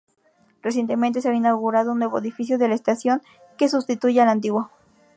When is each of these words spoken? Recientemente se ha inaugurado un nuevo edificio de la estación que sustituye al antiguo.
Recientemente 0.63 1.21
se 1.21 1.29
ha 1.29 1.35
inaugurado 1.35 1.91
un 1.91 1.99
nuevo 1.99 2.17
edificio 2.17 2.57
de 2.57 2.67
la 2.67 2.73
estación 2.73 3.21
que 3.55 3.69
sustituye 3.69 4.19
al 4.19 4.29
antiguo. 4.29 4.71